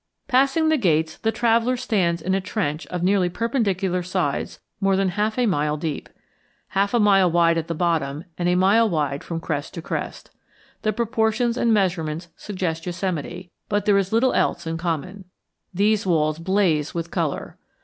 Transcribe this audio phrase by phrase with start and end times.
[0.27, 5.09] Passing the gates the traveller stands in a trench of nearly perpendicular sides more than
[5.09, 6.09] half a mile deep,
[6.69, 10.31] half a mile wide at the bottom, a mile wide from crest to crest.
[10.81, 15.25] The proportions and measurements suggest Yosemite, but there is little else in common.
[15.71, 17.59] These walls blaze with color.